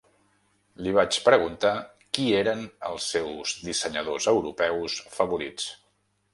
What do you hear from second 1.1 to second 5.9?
preguntar qui eren els seus dissenyadors europeus favorits.